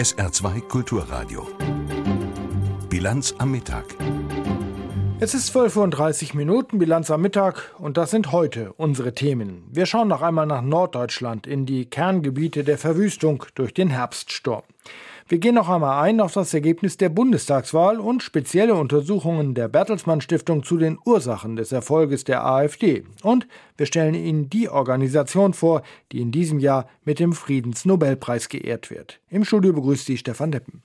[0.00, 1.46] SR2 Kulturradio.
[2.88, 3.84] Bilanz am Mittag.
[5.22, 9.64] Es ist 12.30 Uhr Minuten, Bilanz am Mittag und das sind heute unsere Themen.
[9.70, 14.62] Wir schauen noch einmal nach Norddeutschland in die Kerngebiete der Verwüstung durch den Herbststurm.
[15.28, 20.22] Wir gehen noch einmal ein auf das Ergebnis der Bundestagswahl und spezielle Untersuchungen der Bertelsmann
[20.22, 23.04] Stiftung zu den Ursachen des Erfolges der AfD.
[23.22, 28.90] Und wir stellen Ihnen die Organisation vor, die in diesem Jahr mit dem Friedensnobelpreis geehrt
[28.90, 29.20] wird.
[29.28, 30.82] Im Studio begrüßt Sie Stefan Deppen.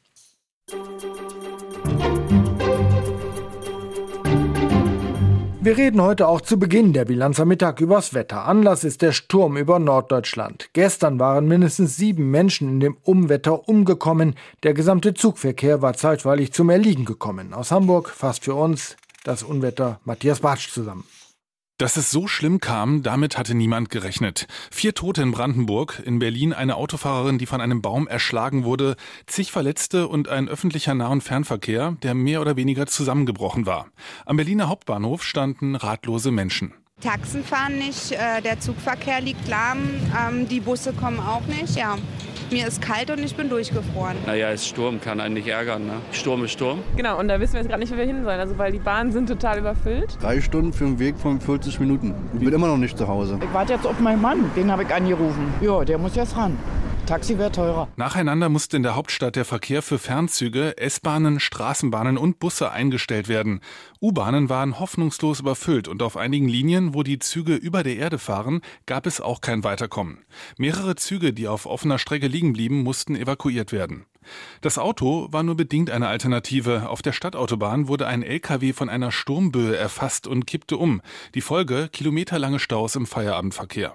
[5.65, 8.45] Wir reden heute auch zu Beginn der Bilanz am Mittag übers Wetter.
[8.45, 10.69] Anlass ist der Sturm über Norddeutschland.
[10.73, 14.35] Gestern waren mindestens sieben Menschen in dem Umwetter umgekommen.
[14.61, 17.51] Der gesamte Zugverkehr war zeitweilig zum Erliegen gekommen.
[17.51, 21.03] Aus Hamburg fasst für uns das Unwetter Matthias Bartsch zusammen.
[21.77, 24.47] Dass es so schlimm kam, damit hatte niemand gerechnet.
[24.71, 28.95] Vier Tote in Brandenburg, in Berlin eine Autofahrerin, die von einem Baum erschlagen wurde,
[29.27, 33.87] zig Verletzte und ein öffentlicher Nah- und Fernverkehr, der mehr oder weniger zusammengebrochen war.
[34.25, 36.73] Am Berliner Hauptbahnhof standen ratlose Menschen.
[37.01, 39.79] Taxen fahren nicht, äh, der Zugverkehr liegt lahm,
[40.17, 41.97] ähm, die Busse kommen auch nicht, ja.
[42.51, 44.15] Mir ist kalt und ich bin durchgefroren.
[44.27, 45.85] Naja, es Sturm, kann einen nicht ärgern.
[45.87, 45.93] Ne?
[46.11, 46.79] Sturm ist Sturm.
[46.95, 48.39] Genau, und da wissen wir jetzt gerade nicht, wo wir hin sollen.
[48.39, 50.17] Also, weil die Bahnen sind total überfüllt.
[50.21, 52.13] Drei Stunden für einen Weg von 40 Minuten.
[52.33, 53.39] Ich bin immer noch nicht zu Hause.
[53.41, 55.53] Ich warte jetzt auf meinen Mann, den habe ich angerufen.
[55.61, 56.55] Ja, der muss jetzt ran.
[57.05, 57.87] Taxi wäre teurer.
[57.95, 63.61] Nacheinander musste in der Hauptstadt der Verkehr für Fernzüge, S-Bahnen, Straßenbahnen und Busse eingestellt werden.
[64.01, 68.61] U-Bahnen waren hoffnungslos überfüllt und auf einigen Linien, wo die Züge über der Erde fahren,
[68.85, 70.25] gab es auch kein Weiterkommen.
[70.57, 74.05] Mehrere Züge, die auf offener Strecke liegen blieben, mussten evakuiert werden.
[74.61, 76.89] Das Auto war nur bedingt eine Alternative.
[76.89, 81.01] Auf der Stadtautobahn wurde ein LKW von einer Sturmböe erfasst und kippte um.
[81.35, 83.93] Die Folge kilometerlange Staus im Feierabendverkehr.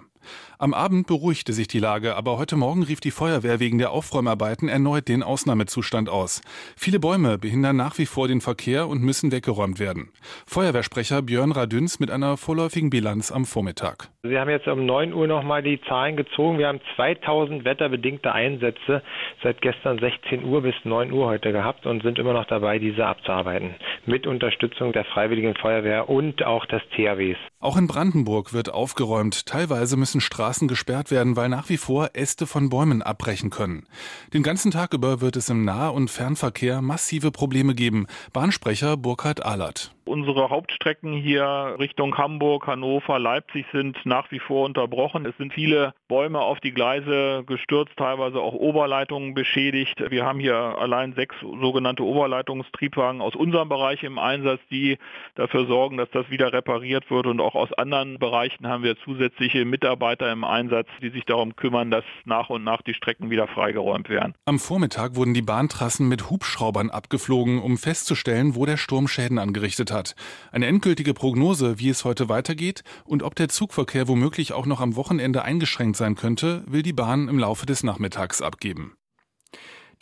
[0.59, 4.69] Am Abend beruhigte sich die Lage, aber heute Morgen rief die Feuerwehr wegen der Aufräumarbeiten
[4.69, 6.43] erneut den Ausnahmezustand aus.
[6.77, 10.11] Viele Bäume behindern nach wie vor den Verkehr und müssen weggeräumt werden.
[10.47, 14.09] Feuerwehrsprecher Björn Radüns mit einer vorläufigen Bilanz am Vormittag.
[14.23, 16.59] Sie haben jetzt um 9 Uhr nochmal die Zahlen gezogen.
[16.59, 19.03] Wir haben 2000 wetterbedingte Einsätze
[19.43, 23.07] seit gestern 16 Uhr bis 9 Uhr heute gehabt und sind immer noch dabei, diese
[23.07, 23.75] abzuarbeiten.
[24.05, 27.39] Mit Unterstützung der Freiwilligen Feuerwehr und auch des THWs.
[27.63, 29.45] Auch in Brandenburg wird aufgeräumt.
[29.45, 33.87] Teilweise müssen Straßen gesperrt werden, weil nach wie vor Äste von Bäumen abbrechen können.
[34.33, 38.07] Den ganzen Tag über wird es im Nah- und Fernverkehr massive Probleme geben.
[38.33, 39.95] Bahnsprecher Burkhard Ahlert.
[40.11, 45.25] Unsere Hauptstrecken hier Richtung Hamburg, Hannover, Leipzig sind nach wie vor unterbrochen.
[45.25, 50.03] Es sind viele Bäume auf die Gleise gestürzt, teilweise auch Oberleitungen beschädigt.
[50.11, 54.99] Wir haben hier allein sechs sogenannte Oberleitungstriebwagen aus unserem Bereich im Einsatz, die
[55.37, 57.29] dafür sorgen, dass das wieder repariert wird.
[57.29, 61.93] Und auch aus anderen Bereichen haben wir zusätzliche Mitarbeiter im Einsatz, die sich darum kümmern,
[61.93, 64.35] dass nach und nach die Strecken wieder freigeräumt werden.
[64.45, 69.93] Am Vormittag wurden die Bahntrassen mit Hubschraubern abgeflogen, um festzustellen, wo der Sturm Schäden angerichtet
[69.93, 70.15] hat hat.
[70.51, 74.97] Eine endgültige Prognose, wie es heute weitergeht und ob der Zugverkehr womöglich auch noch am
[74.97, 78.95] Wochenende eingeschränkt sein könnte, will die Bahn im Laufe des Nachmittags abgeben.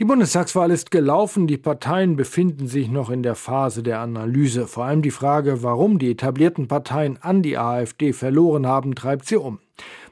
[0.00, 4.68] Die Bundestagswahl ist gelaufen, die Parteien befinden sich noch in der Phase der Analyse.
[4.68, 9.38] Vor allem die Frage, warum die etablierten Parteien an die AfD verloren haben, treibt sie
[9.38, 9.58] um.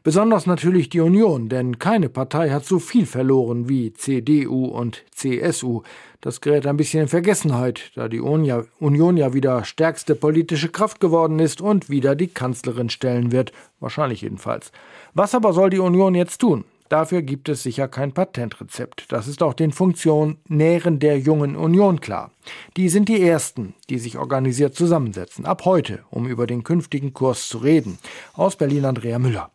[0.03, 5.83] Besonders natürlich die Union, denn keine Partei hat so viel verloren wie CDU und CSU.
[6.21, 11.39] Das gerät ein bisschen in Vergessenheit, da die Union ja wieder stärkste politische Kraft geworden
[11.39, 14.73] ist und wieder die Kanzlerin stellen wird, wahrscheinlich jedenfalls.
[15.15, 16.65] Was aber soll die Union jetzt tun?
[16.89, 19.07] Dafür gibt es sicher kein Patentrezept.
[19.09, 22.31] Das ist auch den Funktionären der jungen Union klar.
[22.77, 25.47] Die sind die Ersten, die sich organisiert zusammensetzen.
[25.47, 27.99] Ab heute, um über den künftigen Kurs zu reden.
[28.35, 29.51] Aus Berlin Andrea Müller.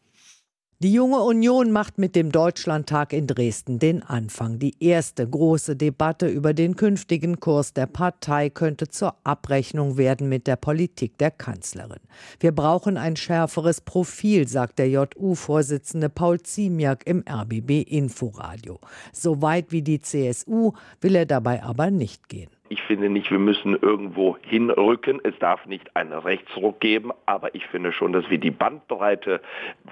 [0.84, 4.58] Die junge Union macht mit dem Deutschlandtag in Dresden den Anfang.
[4.58, 10.48] Die erste große Debatte über den künftigen Kurs der Partei könnte zur Abrechnung werden mit
[10.48, 12.00] der Politik der Kanzlerin.
[12.40, 18.80] Wir brauchen ein schärferes Profil, sagt der JU-Vorsitzende Paul Ziemiak im RBB Inforadio.
[19.14, 22.50] So weit wie die CSU will er dabei aber nicht gehen.
[22.72, 25.20] Ich finde nicht, wir müssen irgendwo hinrücken.
[25.26, 29.42] Es darf nicht einen Rechtsruck geben, aber ich finde schon, dass wir die Bandbreite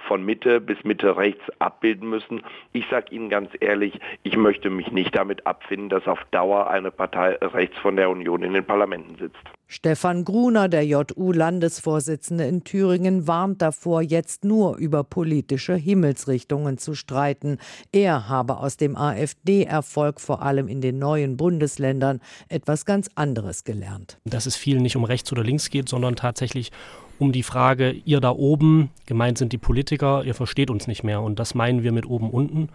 [0.08, 2.40] von Mitte bis Mitte rechts abbilden müssen.
[2.72, 6.90] Ich sage Ihnen ganz ehrlich, ich möchte mich nicht damit abfinden, dass auf Dauer eine
[6.90, 9.59] Partei rechts von der Union in den Parlamenten sitzt.
[9.72, 17.58] Stefan Gruner, der JU-Landesvorsitzende in Thüringen, warnt davor, jetzt nur über politische Himmelsrichtungen zu streiten.
[17.92, 22.18] Er habe aus dem AfD-Erfolg vor allem in den neuen Bundesländern
[22.48, 24.18] etwas ganz anderes gelernt.
[24.24, 26.72] Dass es viel nicht um rechts oder links geht, sondern tatsächlich
[27.20, 31.22] um die Frage, ihr da oben, gemeint sind die Politiker, ihr versteht uns nicht mehr.
[31.22, 32.70] Und das meinen wir mit oben unten.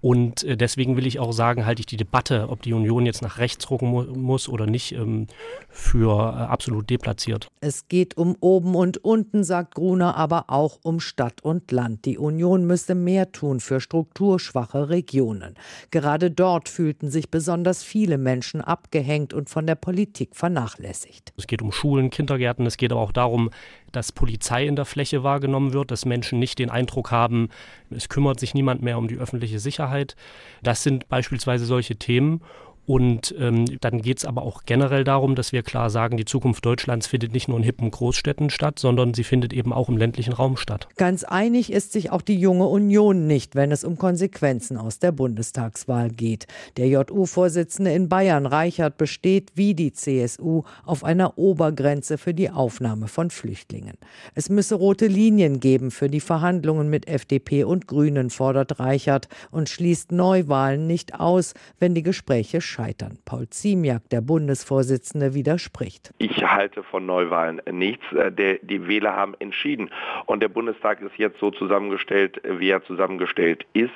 [0.00, 3.22] Und äh, deswegen will ich auch sagen, halte ich die Debatte, ob die Union jetzt
[3.22, 5.26] nach rechts rucken mu muss oder nicht, ähm,
[5.68, 7.48] für äh, absolut deplatziert.
[7.60, 12.04] Es geht um oben und unten, sagt Gruner, aber auch um Stadt und Land.
[12.04, 15.54] Die Union müsse mehr tun für strukturschwache Regionen.
[15.90, 21.32] Gerade dort fühlten sich besonders viele Menschen abgehängt und von der Politik vernachlässigt.
[21.36, 23.50] Es geht um Schulen, Kindergärten, es geht aber auch darum,
[23.92, 27.48] dass Polizei in der Fläche wahrgenommen wird, dass Menschen nicht den Eindruck haben,
[27.90, 30.16] es kümmert sich niemand mehr um die öffentliche Sicherheit.
[30.62, 32.42] Das sind beispielsweise solche Themen.
[32.90, 36.66] Und ähm, dann geht es aber auch generell darum, dass wir klar sagen, die Zukunft
[36.66, 40.32] Deutschlands findet nicht nur in hippen Großstädten statt, sondern sie findet eben auch im ländlichen
[40.32, 40.88] Raum statt.
[40.96, 45.12] Ganz einig ist sich auch die junge Union nicht, wenn es um Konsequenzen aus der
[45.12, 46.48] Bundestagswahl geht.
[46.78, 53.06] Der JU-Vorsitzende in Bayern, Reichert, besteht wie die CSU auf einer Obergrenze für die Aufnahme
[53.06, 53.98] von Flüchtlingen.
[54.34, 59.68] Es müsse rote Linien geben für die Verhandlungen mit FDP und Grünen, fordert Reichert und
[59.68, 63.18] schließt Neuwahlen nicht aus, wenn die Gespräche scheitern scheitern.
[63.24, 66.12] Paul Ziemiak, der Bundesvorsitzende, widerspricht.
[66.18, 68.04] Ich halte von Neuwahlen nichts.
[68.12, 69.90] Äh, die Wähler haben entschieden.
[70.26, 73.90] Und der Bundestag ist jetzt so zusammengestellt, wie er zusammengestellt ist.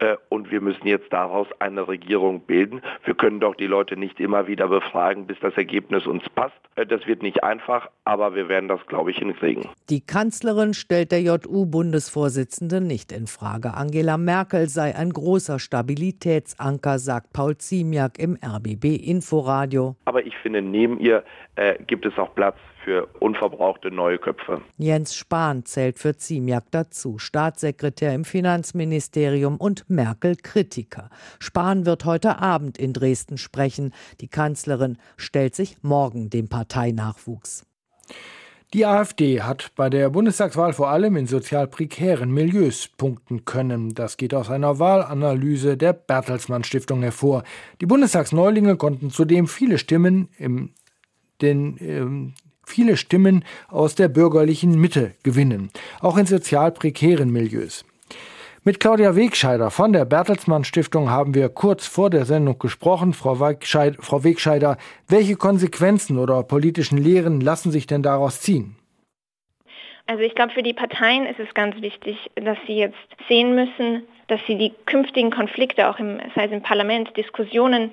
[0.00, 2.82] Äh, und wir müssen jetzt daraus eine Regierung bilden.
[3.04, 6.54] Wir können doch die Leute nicht immer wieder befragen, bis das Ergebnis uns passt.
[6.74, 9.68] Äh, das wird nicht einfach, aber wir werden das, glaube ich, hinkriegen.
[9.90, 13.74] Die Kanzlerin stellt der JU-Bundesvorsitzende nicht in Frage.
[13.74, 19.96] Angela Merkel sei ein großer Stabilitätsanker, sagt Paul Ziemiak im RBB Inforadio.
[20.06, 21.22] Aber ich finde, neben ihr
[21.56, 24.60] äh, gibt es auch Platz für unverbrauchte neue Köpfe.
[24.76, 31.08] Jens Spahn zählt für Ziemiak dazu, Staatssekretär im Finanzministerium und Merkel-Kritiker.
[31.38, 33.92] Spahn wird heute Abend in Dresden sprechen.
[34.20, 37.66] Die Kanzlerin stellt sich morgen dem Parteinachwuchs.
[38.74, 43.94] Die AfD hat bei der Bundestagswahl vor allem in sozial prekären Milieus punkten können.
[43.94, 47.44] Das geht aus einer Wahlanalyse der Bertelsmann Stiftung hervor.
[47.80, 50.70] Die Bundestagsneulinge konnten zudem viele Stimmen im
[51.40, 52.34] den ähm,
[52.66, 57.84] viele Stimmen aus der bürgerlichen Mitte gewinnen, auch in sozial prekären Milieus.
[58.66, 63.12] Mit Claudia Wegscheider von der Bertelsmann Stiftung haben wir kurz vor der Sendung gesprochen.
[63.12, 68.76] Frau, Wegscheider, Frau Wegscheider, welche Konsequenzen oder politischen Lehren lassen sich denn daraus ziehen?
[70.06, 72.96] Also ich glaube, für die Parteien ist es ganz wichtig, dass sie jetzt
[73.28, 77.90] sehen müssen, dass sie die künftigen Konflikte auch im, sei es im Parlament, Diskussionen,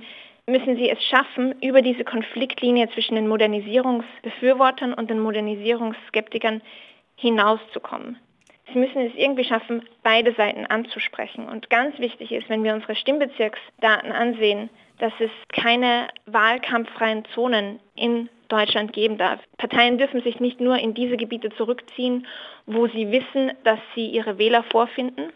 [0.47, 6.62] müssen sie es schaffen, über diese Konfliktlinie zwischen den Modernisierungsbefürwortern und den Modernisierungsskeptikern
[7.18, 8.15] hinauszukommen.
[8.73, 11.47] Sie müssen es irgendwie schaffen, beide Seiten anzusprechen.
[11.47, 14.69] Und ganz wichtig ist, wenn wir unsere Stimmbezirksdaten ansehen,
[15.00, 19.39] dass es keine wahlkampffreien Zonen in Deutschland geben darf.
[19.57, 22.27] Parteien dürfen sich nicht nur in diese Gebiete zurückziehen,
[22.65, 25.31] wo sie wissen, dass sie ihre Wähler vorfinden.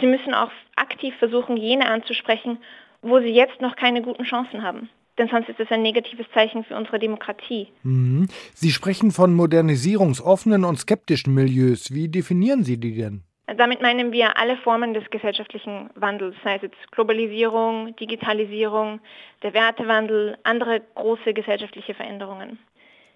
[0.00, 2.58] Sie müssen auch aktiv versuchen, jene anzusprechen,
[3.00, 4.88] wo sie jetzt noch keine guten Chancen haben
[5.22, 7.68] denn sonst ist es ein negatives Zeichen für unsere Demokratie.
[7.84, 8.28] Mhm.
[8.54, 11.94] Sie sprechen von modernisierungsoffenen und skeptischen Milieus.
[11.94, 13.22] Wie definieren Sie die denn?
[13.46, 19.00] Damit meinen wir alle Formen des gesellschaftlichen Wandels, sei es jetzt Globalisierung, Digitalisierung,
[19.42, 22.58] der Wertewandel, andere große gesellschaftliche Veränderungen.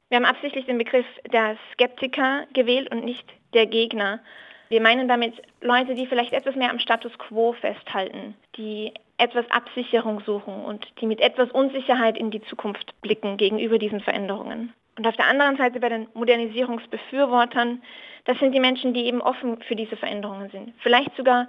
[0.08, 4.20] Wir haben absichtlich den Begriff der Skeptiker gewählt und nicht der Gegner.
[4.69, 10.20] Wir meinen damit Leute, die vielleicht etwas mehr am Status quo festhalten, die etwas Absicherung
[10.20, 14.72] suchen und die mit etwas Unsicherheit in die Zukunft blicken gegenüber diesen Veränderungen.
[14.98, 17.82] Und auf der anderen Seite bei den Modernisierungsbefürwortern,
[18.24, 21.48] das sind die Menschen, die eben offen für diese Veränderungen sind, vielleicht sogar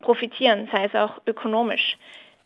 [0.00, 1.96] profitieren, sei es auch ökonomisch.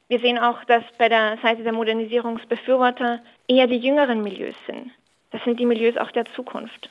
[0.08, 4.90] Wir sehen auch, dass bei der Seite der Modernisierungsbefürworter eher die jüngeren Milieus sind.
[5.30, 6.90] Das sind die Milieus auch der Zukunft.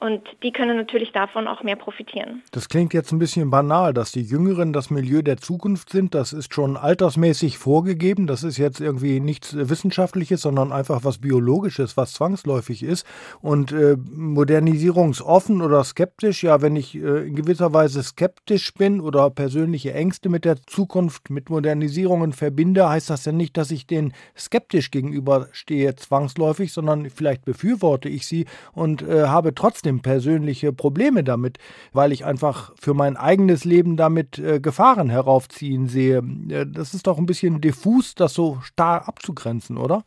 [0.00, 2.42] Und die können natürlich davon auch mehr profitieren.
[2.50, 6.14] Das klingt jetzt ein bisschen banal, dass die Jüngeren das Milieu der Zukunft sind.
[6.14, 8.26] Das ist schon altersmäßig vorgegeben.
[8.26, 13.06] Das ist jetzt irgendwie nichts Wissenschaftliches, sondern einfach was Biologisches, was zwangsläufig ist.
[13.40, 19.30] Und äh, modernisierungsoffen oder skeptisch, ja, wenn ich äh, in gewisser Weise skeptisch bin oder
[19.30, 24.12] persönliche Ängste mit der Zukunft, mit Modernisierungen verbinde, heißt das ja nicht, dass ich denen
[24.36, 31.22] skeptisch gegenüberstehe, zwangsläufig, sondern vielleicht befürworte ich sie und äh, habe trotzdem trotzdem persönliche Probleme
[31.24, 31.58] damit,
[31.92, 36.18] weil ich einfach für mein eigenes Leben damit äh, Gefahren heraufziehen sehe.
[36.48, 40.04] Äh, das ist doch ein bisschen diffus, das so starr abzugrenzen, oder?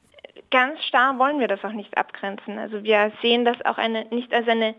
[0.50, 2.57] Ganz starr wollen wir das auch nicht abgrenzen.
[2.57, 4.75] Also wir sehen das auch eine, nicht als eine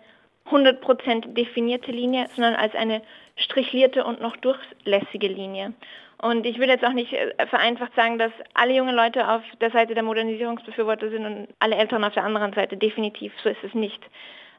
[0.51, 3.03] 100% definierte Linie, sondern als eine
[3.37, 5.75] strichlierte und noch durchlässige Linie.
[6.21, 9.71] Und ich würde jetzt auch nicht äh, vereinfacht sagen, dass alle jungen Leute auf der
[9.71, 12.77] Seite der Modernisierungsbefürworter sind und alle Eltern auf der anderen Seite.
[12.77, 14.03] Definitiv, so ist es nicht.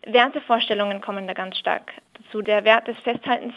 [0.05, 2.41] Wertevorstellungen kommen da ganz stark dazu.
[2.41, 3.53] Der Wert des Festhaltens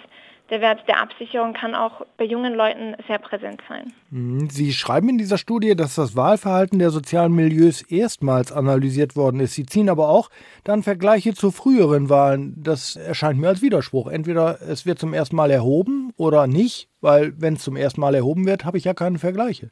[0.53, 3.93] der Wert der Absicherung kann auch bei jungen Leuten sehr präsent sein.
[4.11, 4.51] Mhm.
[4.51, 9.55] Sie schreiben in dieser Studie, dass das Wahlverhalten der sozialen Milieus erstmals analysiert worden ist.
[9.55, 10.29] Sie ziehen aber auch
[10.63, 12.55] dann Vergleiche zu früheren Wahlen.
[12.63, 14.09] Das erscheint mir als Widerspruch.
[14.09, 18.15] Entweder es wird zum ersten Mal erhoben oder nicht, weil wenn es zum ersten Mal
[18.15, 19.71] erhoben wird, habe ich ja keine Vergleiche.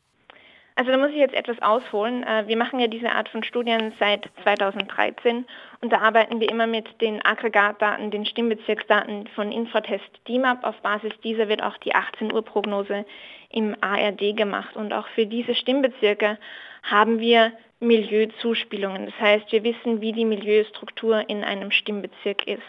[0.81, 2.23] Also da muss ich jetzt etwas ausholen.
[2.23, 5.45] Äh, wir machen ja diese Art von Studien seit 2013
[5.83, 10.65] und da arbeiten wir immer mit den Aggregatdaten, den Stimmbezirksdaten von Infratest DIMAP.
[10.65, 13.05] Auf Basis dieser wird auch die 18 Uhr Prognose
[13.51, 16.39] im ARD gemacht und auch für diese Stimmbezirke
[16.83, 19.05] haben wir Milieuzuspielungen.
[19.05, 22.63] Das heißt, wir wissen, wie die Milieustruktur in einem Stimmbezirk ist.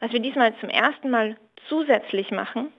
[0.00, 1.36] Was wir diesmal zum ersten Mal
[1.68, 2.72] zusätzlich machen,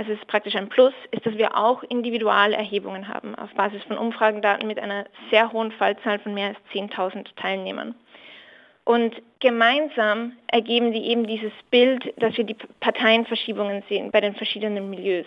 [0.00, 4.66] es ist praktisch ein Plus, ist, dass wir auch Individualerhebungen haben auf Basis von Umfragendaten
[4.66, 7.94] mit einer sehr hohen Fallzahl von mehr als 10.000 Teilnehmern.
[8.84, 14.88] Und gemeinsam ergeben die eben dieses Bild, dass wir die Parteienverschiebungen sehen bei den verschiedenen
[14.88, 15.26] Milieus.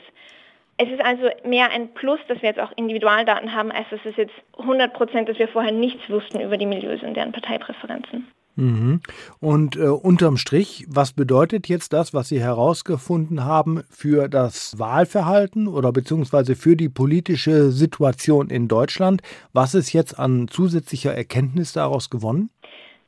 [0.78, 4.18] Es ist also mehr ein Plus, dass wir jetzt auch Individualdaten haben, als dass es
[4.18, 8.28] jetzt 100 Prozent, dass wir vorher nichts wussten über die Milieus und deren Parteipräferenzen.
[8.56, 9.02] Mhm.
[9.40, 15.68] Und äh, unterm Strich, was bedeutet jetzt das, was Sie herausgefunden haben für das Wahlverhalten
[15.68, 19.22] oder beziehungsweise für die politische Situation in Deutschland?
[19.54, 22.50] Was ist jetzt an zusätzlicher Erkenntnis daraus gewonnen?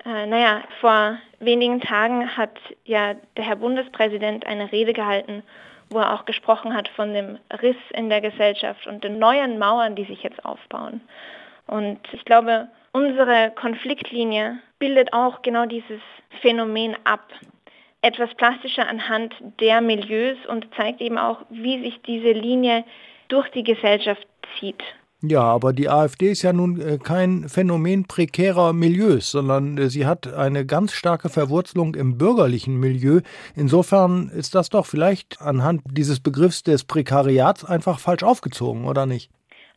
[0.03, 5.43] Äh, naja, vor wenigen Tagen hat ja der Herr Bundespräsident eine Rede gehalten,
[5.89, 9.95] wo er auch gesprochen hat von dem Riss in der Gesellschaft und den neuen Mauern,
[9.95, 11.01] die sich jetzt aufbauen.
[11.67, 15.99] Und ich glaube, unsere Konfliktlinie bildet auch genau dieses
[16.41, 17.27] Phänomen ab.
[18.01, 22.85] Etwas plastischer anhand der Milieus und zeigt eben auch, wie sich diese Linie
[23.27, 24.25] durch die Gesellschaft
[24.57, 24.81] zieht.
[25.21, 30.05] Ja, aber die AfD ist ja nun äh, kein Phänomen prekärer Milieus, sondern äh, sie
[30.05, 33.21] hat eine ganz starke Verwurzelung im bürgerlichen Milieu.
[33.55, 39.31] Insofern ist das doch vielleicht anhand dieses Begriffs des Prekariats einfach falsch aufgezogen, oder nicht?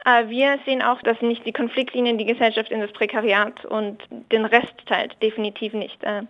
[0.09, 4.45] Äh, wir sehen auch, dass nicht die Konfliktlinien die Gesellschaft in das Prekariat und den
[4.45, 6.03] Rest teilt, definitiv nicht.
[6.03, 6.23] Äh,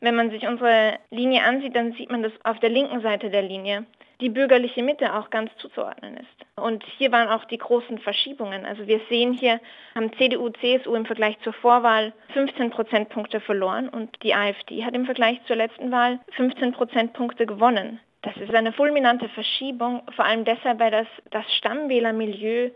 [0.00, 3.42] wenn man sich unsere Linie ansieht, dann sieht man, dass auf der linken Seite der
[3.42, 3.86] Linie
[4.20, 6.62] die bürgerliche Mitte auch ganz zuzuordnen ist.
[6.62, 8.64] Und hier waren auch die großen Verschiebungen.
[8.64, 9.60] Also wir sehen hier,
[9.94, 15.06] haben CDU, CSU im Vergleich zur Vorwahl 15 Prozentpunkte verloren und die AfD hat im
[15.06, 17.98] Vergleich zur letzten Wahl 15 Prozentpunkte gewonnen.
[18.22, 22.70] Das ist eine fulminante Verschiebung, vor allem deshalb, weil das, das Stammwählermilieu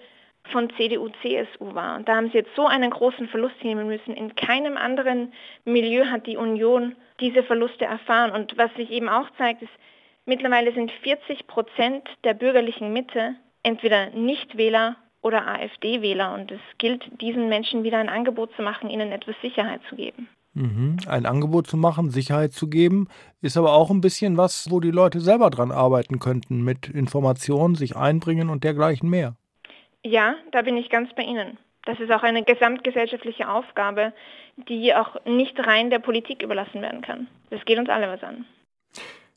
[0.50, 1.96] von CDU, CSU war.
[1.96, 4.14] Und da haben sie jetzt so einen großen Verlust nehmen müssen.
[4.14, 5.32] In keinem anderen
[5.64, 8.30] Milieu hat die Union diese Verluste erfahren.
[8.30, 9.72] Und was sich eben auch zeigt, ist,
[10.26, 16.34] mittlerweile sind 40 Prozent der bürgerlichen Mitte entweder Nichtwähler oder AfD-Wähler.
[16.34, 20.28] Und es gilt, diesen Menschen wieder ein Angebot zu machen, ihnen etwas Sicherheit zu geben.
[20.54, 20.96] Mhm.
[21.06, 23.08] Ein Angebot zu machen, Sicherheit zu geben,
[23.40, 27.74] ist aber auch ein bisschen was, wo die Leute selber dran arbeiten könnten, mit Informationen,
[27.74, 29.36] sich einbringen und dergleichen mehr.
[30.04, 31.58] Ja, da bin ich ganz bei Ihnen.
[31.84, 34.12] Das ist auch eine gesamtgesellschaftliche Aufgabe,
[34.56, 37.28] die auch nicht rein der Politik überlassen werden kann.
[37.50, 38.44] Das geht uns alle was an.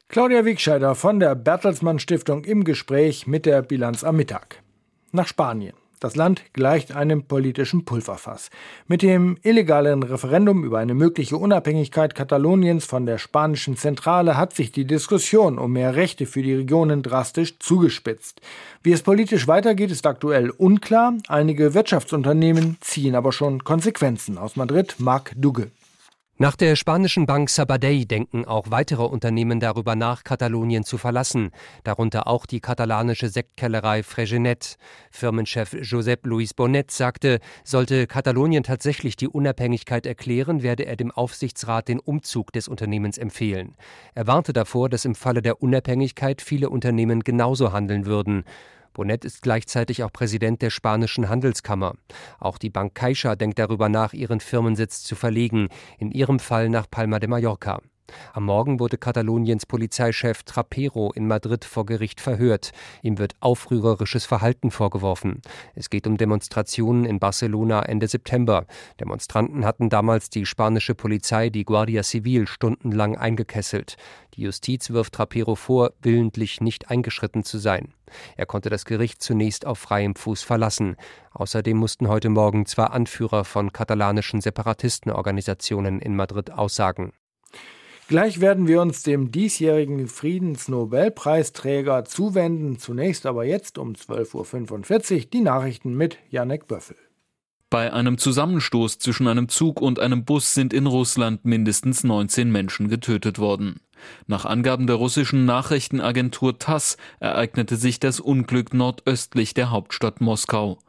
[0.10, 4.62] Claudia Wiegscheider von der Bertelsmann Stiftung im Gespräch mit der Bilanz am Mittag.
[5.14, 5.81] Nach Spanien.
[6.02, 8.50] Das Land gleicht einem politischen Pulverfass.
[8.88, 14.72] Mit dem illegalen Referendum über eine mögliche Unabhängigkeit Kataloniens von der spanischen Zentrale hat sich
[14.72, 18.42] die Diskussion um mehr Rechte für die Regionen drastisch zugespitzt.
[18.82, 21.14] Wie es politisch weitergeht, ist aktuell unklar.
[21.28, 24.40] Einige Wirtschaftsunternehmen ziehen aber schon Konsequenzen.
[24.40, 25.70] Aus Madrid, Marc Dugge.
[26.42, 31.52] Nach der spanischen Bank Sabadell denken auch weitere Unternehmen darüber nach, Katalonien zu verlassen,
[31.84, 34.78] darunter auch die katalanische Sektkellerei Fregenet.
[35.12, 41.88] Firmenchef Josep Luis Bonet sagte, sollte Katalonien tatsächlich die Unabhängigkeit erklären, werde er dem Aufsichtsrat
[41.88, 43.76] den Umzug des Unternehmens empfehlen.
[44.16, 48.46] Er warnte davor, dass im Falle der Unabhängigkeit viele Unternehmen genauso handeln würden.
[48.94, 51.96] Bonet ist gleichzeitig auch Präsident der spanischen Handelskammer.
[52.40, 56.90] Auch die Bank Caixa denkt darüber nach, ihren Firmensitz zu verlegen, in ihrem Fall nach
[56.90, 57.82] Palma de Mallorca.
[58.34, 62.72] Am Morgen wurde Kataloniens Polizeichef Trapero in Madrid vor Gericht verhört.
[63.02, 65.42] Ihm wird aufrührerisches Verhalten vorgeworfen.
[65.76, 68.66] Es geht um Demonstrationen in Barcelona Ende September.
[69.00, 73.98] Demonstranten hatten damals die spanische Polizei, die Guardia Civil, stundenlang eingekesselt.
[74.36, 77.94] Die Justiz wirft Trapero vor, willentlich nicht eingeschritten zu sein.
[78.38, 80.96] Er konnte das Gericht zunächst auf freiem Fuß verlassen.
[81.32, 87.14] Außerdem mussten heute Morgen zwei Anführer von katalanischen Separatistenorganisationen in Madrid aussagen.
[88.12, 92.78] Gleich werden wir uns dem diesjährigen Friedensnobelpreisträger zuwenden.
[92.78, 96.98] Zunächst aber jetzt um 12.45 Uhr die Nachrichten mit Janek Böffel.
[97.70, 102.90] Bei einem Zusammenstoß zwischen einem Zug und einem Bus sind in Russland mindestens 19 Menschen
[102.90, 103.80] getötet worden.
[104.28, 110.80] Nach Angaben der russischen Nachrichtenagentur TASS ereignete sich das Unglück nordöstlich der Hauptstadt Moskau.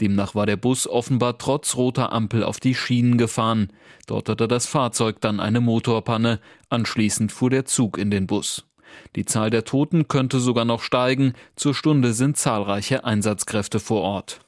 [0.00, 3.72] Demnach war der Bus offenbar trotz roter Ampel auf die Schienen gefahren.
[4.06, 6.40] Dort hatte das Fahrzeug dann eine Motorpanne.
[6.68, 8.64] Anschließend fuhr der Zug in den Bus.
[9.16, 11.34] Die Zahl der Toten könnte sogar noch steigen.
[11.56, 14.40] Zur Stunde sind zahlreiche Einsatzkräfte vor Ort.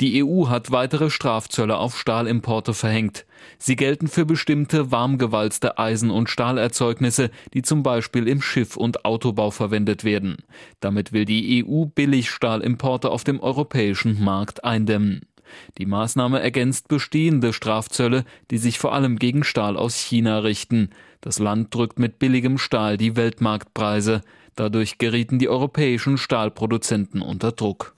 [0.00, 3.26] Die EU hat weitere Strafzölle auf Stahlimporte verhängt.
[3.56, 9.50] Sie gelten für bestimmte warmgewalzte Eisen- und Stahlerzeugnisse, die zum Beispiel im Schiff- und Autobau
[9.50, 10.36] verwendet werden.
[10.80, 15.22] Damit will die EU Billigstahlimporte auf dem europäischen Markt eindämmen.
[15.78, 20.90] Die Maßnahme ergänzt bestehende Strafzölle, die sich vor allem gegen Stahl aus China richten.
[21.20, 24.22] Das Land drückt mit billigem Stahl die Weltmarktpreise.
[24.56, 27.94] Dadurch gerieten die europäischen Stahlproduzenten unter Druck.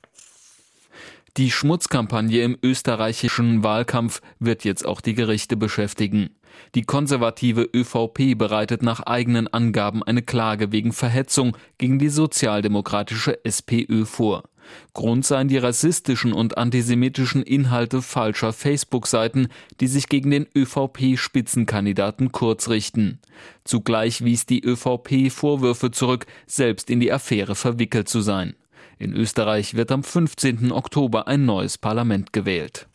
[1.41, 6.29] Die Schmutzkampagne im österreichischen Wahlkampf wird jetzt auch die Gerichte beschäftigen.
[6.75, 14.05] Die konservative ÖVP bereitet nach eigenen Angaben eine Klage wegen Verhetzung gegen die sozialdemokratische SPÖ
[14.05, 14.51] vor.
[14.93, 19.49] Grund seien die rassistischen und antisemitischen Inhalte falscher Facebook-Seiten,
[19.81, 23.19] die sich gegen den ÖVP-Spitzenkandidaten Kurz richten.
[23.65, 28.57] Zugleich wies die ÖVP Vorwürfe zurück, selbst in die Affäre verwickelt zu sein.
[29.01, 30.73] In Österreich wird am 15.
[30.73, 32.87] Oktober ein neues Parlament gewählt.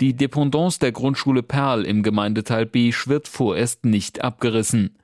[0.00, 4.96] Die Dependance der Grundschule Perl im Gemeindeteil Beesch wird vorerst nicht abgerissen.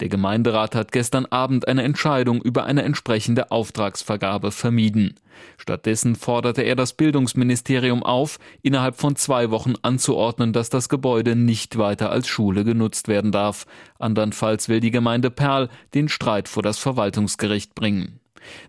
[0.00, 5.14] Der Gemeinderat hat gestern Abend eine Entscheidung über eine entsprechende Auftragsvergabe vermieden.
[5.56, 11.78] Stattdessen forderte er das Bildungsministerium auf, innerhalb von zwei Wochen anzuordnen, dass das Gebäude nicht
[11.78, 13.64] weiter als Schule genutzt werden darf.
[13.98, 18.20] Andernfalls will die Gemeinde Perl den Streit vor das Verwaltungsgericht bringen.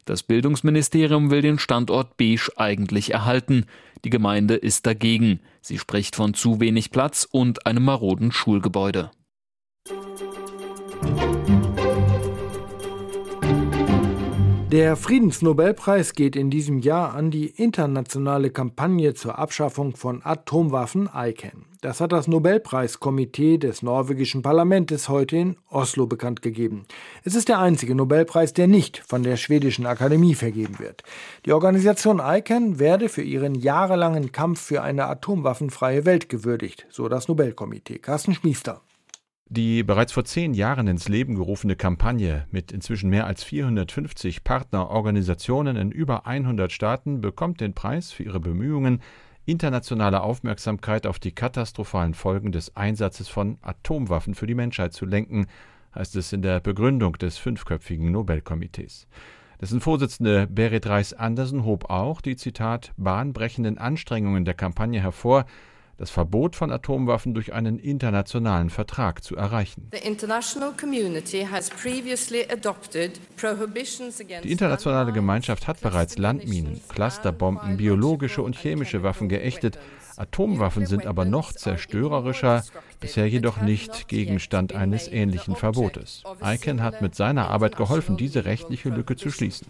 [0.05, 3.65] Das Bildungsministerium will den Standort Beige eigentlich erhalten.
[4.03, 5.39] Die Gemeinde ist dagegen.
[5.61, 9.11] Sie spricht von zu wenig Platz und einem maroden Schulgebäude.
[14.75, 21.63] Der Friedensnobelpreis geht in diesem Jahr an die internationale Kampagne zur Abschaffung von Atomwaffen ICANN.
[21.79, 26.87] Das hat das Nobelpreiskomitee des norwegischen Parlaments heute in Oslo bekannt gegeben.
[27.23, 31.03] Es ist der einzige Nobelpreis, der nicht von der schwedischen Akademie vergeben wird.
[31.45, 37.29] Die Organisation ICANN werde für ihren jahrelangen Kampf für eine atomwaffenfreie Welt gewürdigt, so das
[37.29, 37.99] Nobelkomitee.
[37.99, 38.81] Carsten Schmiester.
[39.47, 45.75] Die bereits vor zehn Jahren ins Leben gerufene Kampagne mit inzwischen mehr als 450 Partnerorganisationen
[45.77, 49.01] in über 100 Staaten bekommt den Preis für ihre Bemühungen,
[49.45, 55.45] internationale Aufmerksamkeit auf die katastrophalen Folgen des Einsatzes von Atomwaffen für die Menschheit zu lenken,
[55.93, 59.07] heißt es in der Begründung des fünfköpfigen Nobelkomitees.
[59.61, 65.45] Dessen Vorsitzende Berit Reis-Andersen hob auch die Zitat bahnbrechenden Anstrengungen der Kampagne hervor,
[65.97, 69.89] das Verbot von Atomwaffen durch einen internationalen Vertrag zu erreichen.
[74.43, 79.79] Die internationale Gemeinschaft hat bereits Landminen, Clusterbomben, biologische und chemische Waffen geächtet.
[80.17, 82.63] Atomwaffen sind aber noch zerstörerischer,
[82.99, 86.23] bisher jedoch nicht Gegenstand eines ähnlichen Verbotes.
[86.43, 89.67] ICANN hat mit seiner Arbeit geholfen, diese rechtliche Lücke zu schließen.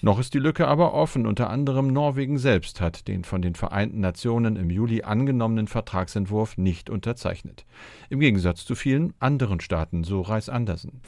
[0.00, 1.26] Noch ist die Lücke aber offen.
[1.26, 6.90] Unter anderem Norwegen selbst hat den von den Vereinten Nationen im Juli angenommenen Vertragsentwurf nicht
[6.90, 7.64] unterzeichnet.
[8.10, 11.00] Im Gegensatz zu vielen anderen Staaten, so Reis Andersen.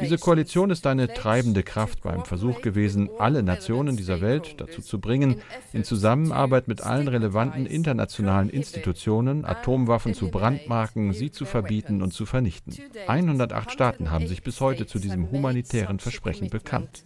[0.00, 5.00] Diese Koalition ist eine treibende Kraft beim Versuch gewesen, alle Nationen dieser Welt dazu zu
[5.00, 5.36] bringen,
[5.72, 12.26] in Zusammenarbeit mit allen relevanten internationalen Institutionen Atomwaffen zu brandmarken, sie zu verbieten und zu
[12.26, 12.74] vernichten.
[13.06, 17.04] 108 Staaten haben sich bis heute zu diesem humanitären Versprechen bekannt.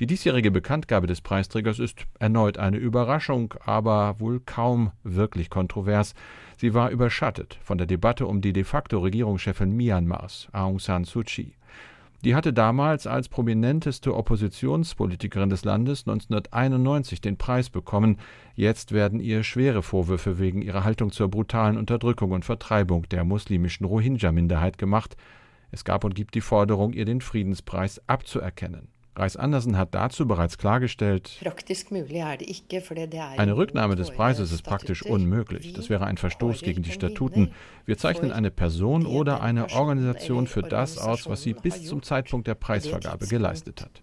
[0.00, 6.14] Die diesjährige Bekanntgabe des Preisträgers ist erneut eine Überraschung, aber wohl kaum wirklich kontrovers.
[6.56, 11.22] Sie war überschattet von der Debatte um die de facto Regierungschefin Myanmars, Aung San Suu
[11.22, 11.57] Kyi.
[12.24, 18.18] Die hatte damals als prominenteste Oppositionspolitikerin des Landes 1991 den Preis bekommen.
[18.56, 23.86] Jetzt werden ihr schwere Vorwürfe wegen ihrer Haltung zur brutalen Unterdrückung und Vertreibung der muslimischen
[23.86, 25.16] Rohingya-Minderheit gemacht.
[25.70, 28.88] Es gab und gibt die Forderung, ihr den Friedenspreis abzuerkennen.
[29.18, 31.44] Reis-Andersen hat dazu bereits klargestellt,
[33.36, 35.72] eine Rücknahme des Preises ist praktisch unmöglich.
[35.72, 37.52] Das wäre ein Verstoß gegen die Statuten.
[37.84, 42.46] Wir zeichnen eine Person oder eine Organisation für das aus, was sie bis zum Zeitpunkt
[42.46, 44.02] der Preisvergabe geleistet hat.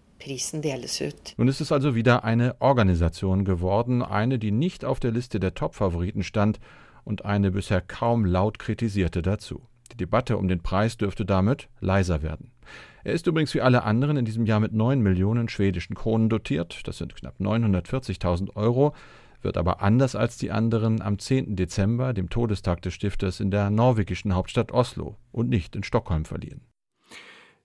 [1.38, 5.54] Nun ist es also wieder eine Organisation geworden, eine, die nicht auf der Liste der
[5.54, 6.60] Top-Favoriten stand
[7.04, 9.68] und eine bisher kaum laut kritisierte dazu.
[9.92, 12.52] Die Debatte um den Preis dürfte damit leiser werden.
[13.06, 16.88] Er ist übrigens wie alle anderen in diesem Jahr mit 9 Millionen schwedischen Kronen dotiert.
[16.88, 18.94] Das sind knapp 940.000 Euro
[19.46, 21.56] wird aber anders als die anderen am 10.
[21.56, 26.62] Dezember, dem Todestag des Stifters, in der norwegischen Hauptstadt Oslo und nicht in Stockholm verliehen.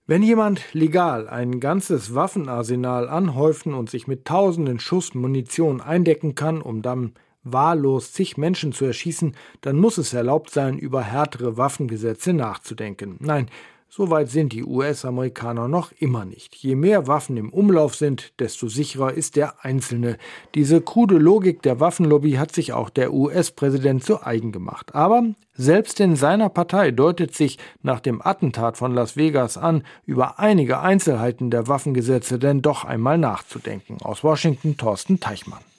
[0.05, 6.61] Wenn jemand legal ein ganzes Waffenarsenal anhäufen und sich mit tausenden Schuss Munition eindecken kann,
[6.61, 12.33] um dann wahllos zig Menschen zu erschießen, dann muss es erlaubt sein, über härtere Waffengesetze
[12.33, 13.17] nachzudenken.
[13.19, 13.47] Nein,
[13.93, 16.55] so weit sind die US-Amerikaner noch immer nicht.
[16.55, 20.17] Je mehr Waffen im Umlauf sind, desto sicherer ist der Einzelne.
[20.55, 24.95] Diese krude Logik der Waffenlobby hat sich auch der US-Präsident zu eigen gemacht.
[24.95, 25.23] Aber
[25.55, 30.79] selbst in seiner Partei deutet sich nach dem Attentat von Las Vegas an, über einige
[30.79, 33.97] Einzelheiten der Waffengesetze denn doch einmal nachzudenken.
[34.01, 35.70] Aus Washington Thorsten Teichmann.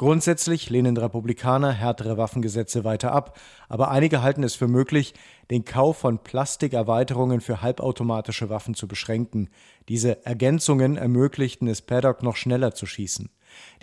[0.00, 5.12] Grundsätzlich lehnen Republikaner härtere Waffengesetze weiter ab, aber einige halten es für möglich,
[5.50, 9.50] den Kauf von Plastikerweiterungen für halbautomatische Waffen zu beschränken.
[9.90, 13.28] Diese Ergänzungen ermöglichten es Paddock noch schneller zu schießen.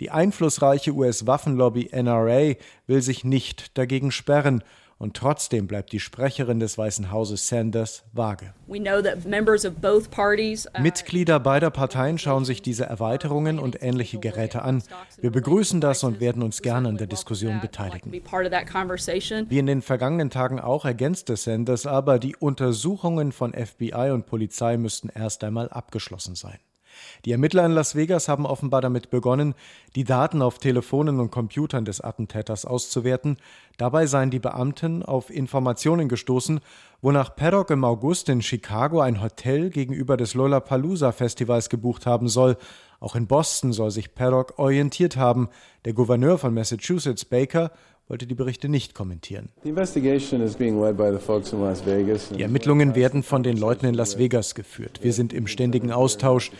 [0.00, 2.54] Die einflussreiche US-Waffenlobby NRA
[2.88, 4.64] will sich nicht dagegen sperren
[4.98, 8.52] und trotzdem bleibt die Sprecherin des Weißen Hauses Sanders vage.
[8.66, 8.76] Uh,
[10.80, 14.82] Mitglieder beider Parteien schauen sich diese Erweiterungen und ähnliche Geräte an.
[15.20, 18.12] Wir begrüßen das und werden uns gerne an der Diskussion beteiligen.
[18.12, 24.76] Wie in den vergangenen Tagen auch ergänzte Sanders aber, die Untersuchungen von FBI und Polizei
[24.76, 26.58] müssten erst einmal abgeschlossen sein.
[27.24, 29.54] Die Ermittler in Las Vegas haben offenbar damit begonnen,
[29.96, 33.36] die Daten auf Telefonen und Computern des Attentäters auszuwerten.
[33.76, 36.60] Dabei seien die Beamten auf Informationen gestoßen,
[37.00, 42.56] wonach Paddock im August in Chicago ein Hotel gegenüber des Lollapalooza Festivals gebucht haben soll.
[43.00, 45.48] Auch in Boston soll sich Paddock orientiert haben.
[45.84, 47.70] Der Gouverneur von Massachusetts, Baker,
[48.08, 49.50] wollte die Berichte nicht kommentieren.
[49.64, 49.70] Die
[52.42, 55.00] Ermittlungen werden von den Leuten in Las Vegas geführt.
[55.02, 56.50] Wir sind im ständigen Austausch.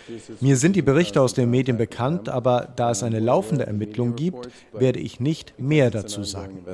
[0.40, 4.50] Mir sind die Berichte aus den Medien bekannt, aber da es eine laufende Ermittlung gibt,
[4.72, 6.64] werde ich nicht mehr dazu sagen.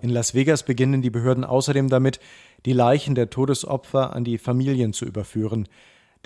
[0.00, 2.20] In Las Vegas beginnen die Behörden außerdem damit,
[2.64, 5.68] die Leichen der Todesopfer an die Familien zu überführen.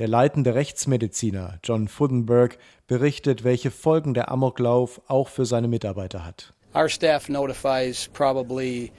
[0.00, 6.52] Der leitende Rechtsmediziner John Fudenberg berichtet, welche Folgen der Amoklauf auch für seine Mitarbeiter hat.
[6.74, 8.90] Our staff notifies probably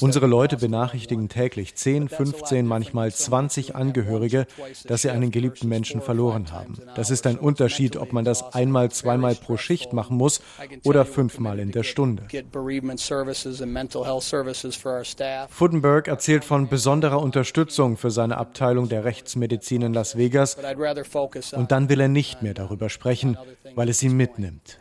[0.00, 4.46] Unsere Leute benachrichtigen täglich 10, 15, manchmal 20 Angehörige,
[4.86, 6.78] dass sie einen geliebten Menschen verloren haben.
[6.94, 10.40] Das ist ein Unterschied, ob man das einmal, zweimal pro Schicht machen muss
[10.84, 12.24] oder fünfmal in der Stunde.
[15.50, 20.56] Fudenberg erzählt von besonderer Unterstützung für seine Abteilung der Rechtsmedizin in Las Vegas
[21.52, 23.36] und dann will er nicht mehr darüber sprechen,
[23.74, 24.78] weil es ihn mitnimmt.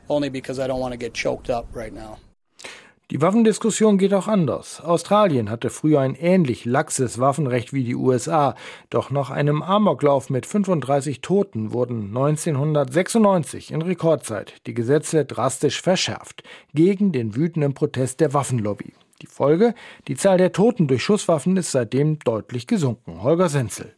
[3.09, 4.81] Die Waffendiskussion geht auch anders.
[4.81, 8.53] Australien hatte früher ein ähnlich laxes Waffenrecht wie die USA,
[8.89, 16.43] doch nach einem Amoklauf mit 35 Toten wurden 1996 in Rekordzeit die Gesetze drastisch verschärft,
[16.73, 18.93] gegen den wütenden Protest der Waffenlobby.
[19.21, 19.73] Die Folge?
[20.09, 23.23] Die Zahl der Toten durch Schusswaffen ist seitdem deutlich gesunken.
[23.23, 23.95] Holger Senzel.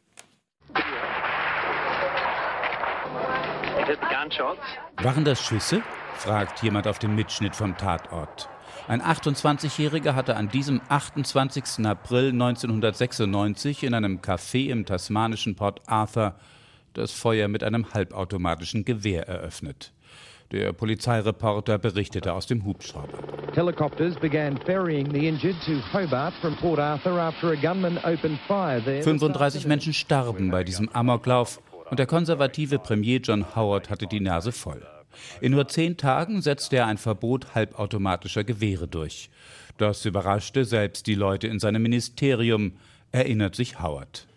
[5.02, 5.82] Waren das Schüsse?
[6.16, 8.50] fragt jemand auf dem Mitschnitt vom Tatort.
[8.90, 11.86] Ein 28-Jähriger hatte an diesem 28.
[11.86, 16.36] April 1996 in einem Café im tasmanischen Port Arthur
[16.94, 19.94] das Feuer mit einem halbautomatischen Gewehr eröffnet.
[20.52, 23.20] Der Polizeireporter berichtete aus dem Hubschrauber.
[23.56, 28.84] Helicopters began ferrying the injured to Hobart from Port Arthur after a gunman opened fire
[28.84, 29.02] there.
[29.02, 34.52] 35 Menschen starben bei diesem Amoklauf und der konservative Premier John Howard hatte die Nase
[34.52, 34.82] voll.
[35.42, 39.30] In nur zehn Tagen setzte er ein Verbot halbautomatischer Gewehre durch.
[39.78, 42.74] Das überraschte selbst die Leute in seinem Ministerium,
[43.12, 44.28] erinnert sich Howard.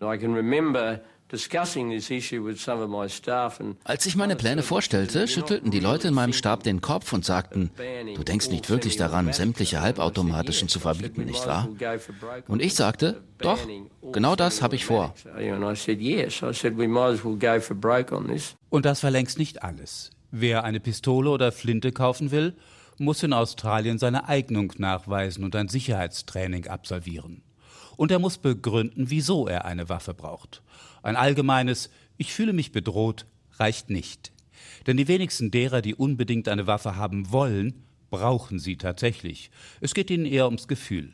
[3.83, 7.71] Als ich meine Pläne vorstellte, schüttelten die Leute in meinem Stab den Kopf und sagten,
[8.15, 11.69] du denkst nicht wirklich daran, sämtliche halbautomatischen zu verbieten, nicht wahr?
[12.47, 13.59] Und ich sagte, doch,
[14.11, 15.13] genau das habe ich vor.
[18.69, 20.11] Und das war längst nicht alles.
[20.31, 22.55] Wer eine Pistole oder Flinte kaufen will,
[22.97, 27.41] muss in Australien seine Eignung nachweisen und ein Sicherheitstraining absolvieren.
[27.95, 30.61] Und er muss begründen, wieso er eine Waffe braucht.
[31.01, 33.25] Ein allgemeines Ich fühle mich bedroht
[33.59, 34.31] reicht nicht.
[34.87, 39.49] Denn die wenigsten derer, die unbedingt eine Waffe haben wollen, brauchen sie tatsächlich.
[39.81, 41.13] Es geht ihnen eher ums Gefühl.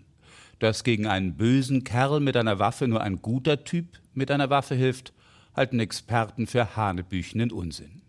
[0.59, 4.75] Dass gegen einen bösen Kerl mit einer Waffe nur ein guter Typ mit einer Waffe
[4.75, 5.13] hilft,
[5.55, 8.01] halten Experten für hanebüchenden Unsinn.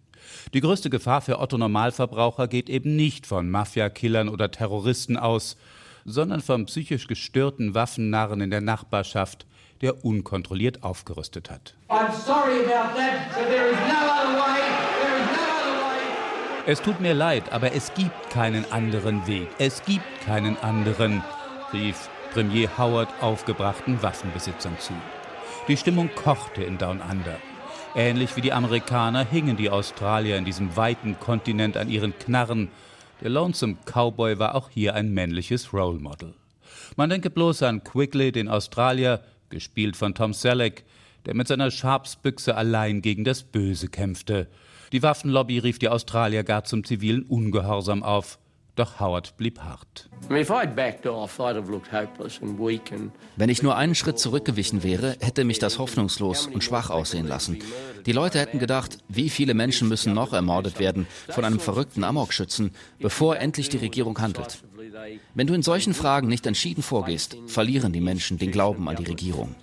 [0.53, 5.57] Die größte Gefahr für Otto Normalverbraucher geht eben nicht von Mafiakillern oder Terroristen aus,
[6.05, 9.47] sondern vom psychisch gestörten Waffennarren in der Nachbarschaft,
[9.81, 11.75] der unkontrolliert aufgerüstet hat.
[16.67, 19.49] Es tut mir leid, aber es gibt keinen anderen Weg.
[19.59, 21.23] Es gibt keinen anderen,
[21.73, 24.93] rief Premier Howard aufgebrachten Waffenbesitzern zu.
[25.69, 27.37] Die Stimmung kochte in Down Under.
[27.95, 32.69] Ähnlich wie die Amerikaner hingen die Australier in diesem weiten Kontinent an ihren Knarren.
[33.21, 36.35] Der Lonesome Cowboy war auch hier ein männliches Role Model.
[36.97, 40.85] Man denke bloß an Quigley, den Australier, gespielt von Tom Selleck,
[41.27, 44.49] der mit seiner Sharpsbüchse allein gegen das Böse kämpfte.
[44.93, 48.39] Die Waffenlobby rief die Australier gar zum zivilen Ungehorsam auf.
[48.77, 50.09] Doch Howard blieb hart.
[53.37, 57.59] Wenn ich nur einen Schritt zurückgewichen wäre, hätte mich das hoffnungslos und schwach aussehen lassen.
[58.07, 62.73] Die Leute hätten gedacht, wie viele Menschen müssen noch ermordet werden von einem verrückten Amokschützen,
[62.99, 64.63] bevor endlich die Regierung handelt.
[65.35, 69.05] Wenn du in solchen Fragen nicht entschieden vorgehst, verlieren die Menschen den Glauben an die
[69.05, 69.55] Regierung.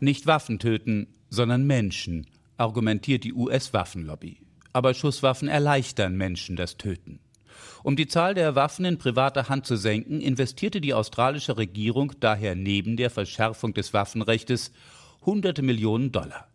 [0.00, 4.43] Nicht Waffen töten, sondern Menschen, argumentiert die US-Waffenlobby.
[4.74, 7.20] Aber Schusswaffen erleichtern Menschen das Töten.
[7.84, 12.54] Um die Zahl der Waffen in privater Hand zu senken, investierte die australische Regierung daher
[12.54, 14.72] neben der Verschärfung des Waffenrechts
[15.24, 16.48] hunderte Millionen Dollar.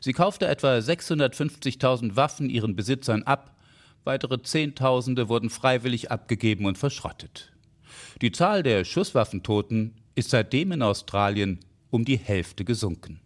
[0.00, 3.56] Sie kaufte etwa 650.000 Waffen ihren Besitzern ab,
[4.04, 7.52] weitere Zehntausende wurden freiwillig abgegeben und verschrottet.
[8.20, 13.20] Die Zahl der Schusswaffentoten ist seitdem in Australien um die Hälfte gesunken.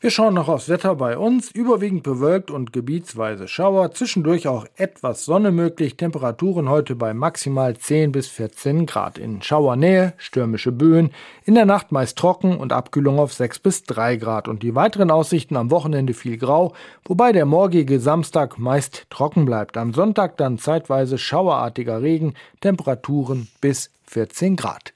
[0.00, 1.50] Wir schauen noch aufs Wetter bei uns.
[1.50, 3.92] Überwiegend bewölkt und gebietsweise Schauer.
[3.92, 5.96] Zwischendurch auch etwas Sonne möglich.
[5.96, 9.18] Temperaturen heute bei maximal 10 bis 14 Grad.
[9.18, 11.10] In Schauernähe stürmische Böen.
[11.44, 14.48] In der Nacht meist trocken und Abkühlung auf 6 bis 3 Grad.
[14.48, 16.72] Und die weiteren Aussichten am Wochenende viel grau,
[17.04, 19.76] wobei der morgige Samstag meist trocken bleibt.
[19.76, 22.34] Am Sonntag dann zeitweise schauerartiger Regen.
[22.60, 24.92] Temperaturen bis 14 Grad.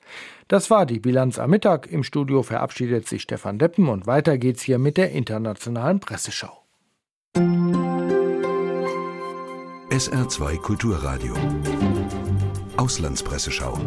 [0.48, 1.90] Das war die Bilanz am Mittag.
[1.90, 6.64] Im Studio verabschiedet sich Stefan Deppen und weiter geht's hier mit der internationalen Presseschau.
[9.88, 11.34] SR2 Kulturradio.
[12.76, 13.78] Auslandspresseschau.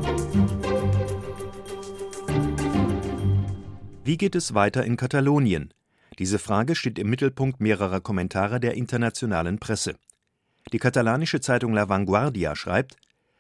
[4.04, 5.74] Wie geht es weiter in Katalonien?
[6.18, 9.96] Diese Frage steht im Mittelpunkt mehrerer Kommentare der internationalen Presse.
[10.72, 12.96] Die katalanische Zeitung La Vanguardia schreibt,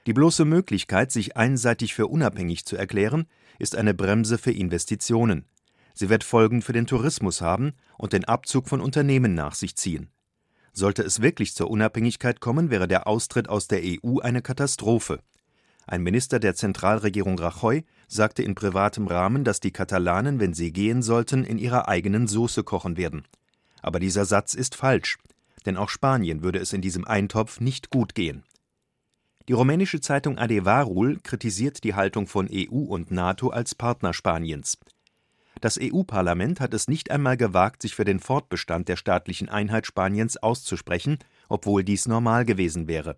[0.07, 3.27] die bloße Möglichkeit, sich einseitig für unabhängig zu erklären,
[3.59, 5.45] ist eine Bremse für Investitionen.
[5.93, 10.09] Sie wird Folgen für den Tourismus haben und den Abzug von Unternehmen nach sich ziehen.
[10.71, 15.19] Sollte es wirklich zur Unabhängigkeit kommen, wäre der Austritt aus der EU eine Katastrophe.
[15.87, 21.01] Ein Minister der Zentralregierung Rajoy sagte in privatem Rahmen, dass die Katalanen, wenn sie gehen
[21.01, 23.25] sollten, in ihrer eigenen Soße kochen werden.
[23.81, 25.17] Aber dieser Satz ist falsch,
[25.65, 28.43] denn auch Spanien würde es in diesem Eintopf nicht gut gehen.
[29.47, 34.77] Die rumänische Zeitung Adevarul kritisiert die Haltung von EU und NATO als Partner Spaniens.
[35.61, 40.37] Das EU-Parlament hat es nicht einmal gewagt, sich für den Fortbestand der staatlichen Einheit Spaniens
[40.37, 43.15] auszusprechen, obwohl dies normal gewesen wäre.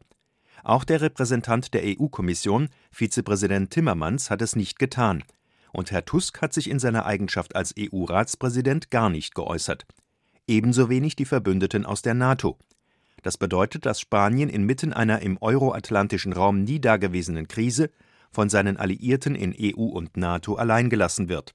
[0.63, 5.23] Auch der Repräsentant der EU-Kommission, Vizepräsident Timmermans, hat es nicht getan.
[5.71, 9.85] Und Herr Tusk hat sich in seiner Eigenschaft als EU-Ratspräsident gar nicht geäußert.
[10.47, 12.57] Ebenso wenig die Verbündeten aus der NATO.
[13.21, 17.89] Das bedeutet, dass Spanien inmitten einer im euroatlantischen Raum nie dagewesenen Krise
[18.31, 21.53] von seinen Alliierten in EU und NATO alleingelassen wird.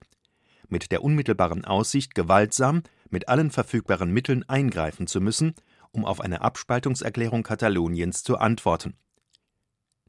[0.69, 5.55] Mit der unmittelbaren Aussicht, gewaltsam mit allen verfügbaren Mitteln eingreifen zu müssen,
[5.93, 8.95] um auf eine Abspaltungserklärung Kataloniens zu antworten.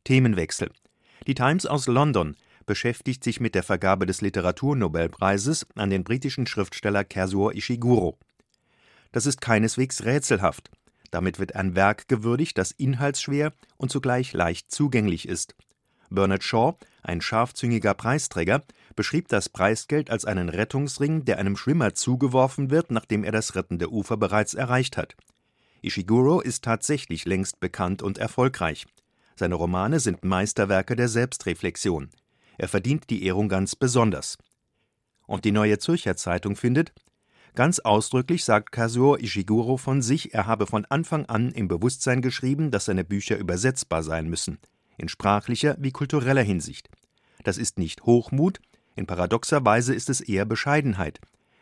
[0.04, 0.72] Themenwechsel.
[1.28, 7.04] Die Times aus London beschäftigt sich mit der Vergabe des Literaturnobelpreises an den britischen Schriftsteller
[7.04, 8.18] Kazuo Ishiguro.
[9.12, 10.72] Das ist keineswegs rätselhaft.
[11.12, 15.56] Damit wird ein Werk gewürdigt, das inhaltsschwer und zugleich leicht zugänglich ist.
[16.10, 18.64] Bernard Shaw, ein scharfzüngiger Preisträger,
[18.96, 23.92] beschrieb das Preisgeld als einen Rettungsring, der einem Schwimmer zugeworfen wird, nachdem er das rettende
[23.92, 25.16] Ufer bereits erreicht hat.
[25.82, 28.86] Ishiguro ist tatsächlich längst bekannt und erfolgreich.
[29.36, 32.10] Seine Romane sind Meisterwerke der Selbstreflexion.
[32.58, 34.38] Er verdient die Ehrung ganz besonders.
[35.28, 36.94] Und die Neue Zürcher Zeitung findet,
[37.56, 42.70] Ganz ausdrücklich sagt Kazuo Ishiguro von sich, er habe von Anfang an im Bewusstsein geschrieben,
[42.70, 44.60] dass seine Bücher übersetzbar sein müssen,
[44.98, 46.90] in sprachlicher wie kultureller Hinsicht.
[47.46, 48.60] Das ist nicht Hochmut,
[48.98, 51.22] in paradoxer Weise ist es eher Bescheidenheit,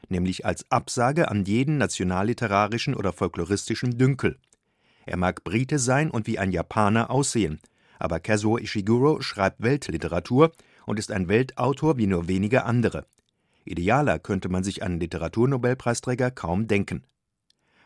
[0.10, 4.40] nämlich als Absage an jeden nationalliterarischen oder folkloristischen Dünkel.
[5.06, 7.60] Er mag Brite sein und wie ein Japaner aussehen,
[8.00, 10.54] aber Kazuo Ishiguro schreibt Weltliteratur
[10.88, 13.06] und ist ein Weltautor wie nur wenige andere.
[13.66, 17.04] Idealer könnte man sich einen Literaturnobelpreisträger kaum denken.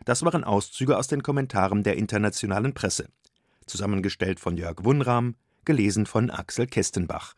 [0.06, 3.10] Das waren Auszüge aus den Kommentaren der internationalen Presse.
[3.66, 5.36] Zusammengestellt von Jörg Wunram,
[5.66, 7.36] gelesen von Axel Kestenbach